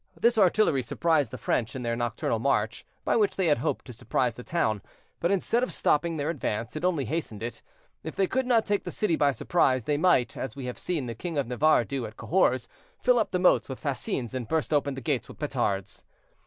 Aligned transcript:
This 0.19 0.35
artillery 0.39 0.81
surprised 0.81 1.29
the 1.29 1.37
French 1.37 1.75
in 1.75 1.83
their 1.83 1.95
nocturnal 1.95 2.39
march, 2.39 2.87
by 3.05 3.15
which 3.15 3.35
they 3.35 3.45
had 3.45 3.59
hoped 3.59 3.85
to 3.85 3.93
surprise 3.93 4.33
the 4.33 4.43
town; 4.43 4.81
but 5.19 5.29
instead 5.29 5.61
of 5.61 5.71
stopping 5.71 6.17
their 6.17 6.31
advance, 6.31 6.75
it 6.75 6.83
only 6.83 7.05
hastened 7.05 7.43
it. 7.43 7.61
If 8.03 8.15
they 8.15 8.25
could 8.25 8.47
not 8.47 8.65
take 8.65 8.83
the 8.83 8.89
city 8.89 9.15
by 9.15 9.29
surprise, 9.29 9.83
they 9.83 9.97
might, 9.97 10.35
as 10.35 10.55
we 10.55 10.65
have 10.65 10.79
seen 10.79 11.05
the 11.05 11.13
king 11.13 11.37
of 11.37 11.45
Navarre 11.47 11.83
do 11.83 12.07
at 12.07 12.17
Cahors, 12.17 12.67
fill 12.97 13.19
up 13.19 13.29
the 13.29 13.37
moats 13.37 13.69
with 13.69 13.77
fascines 13.77 14.33
and 14.33 14.47
burst 14.47 14.73
open 14.73 14.95
the 14.95 15.01
gates 15.01 15.27
with 15.27 15.37
petards. 15.37 16.03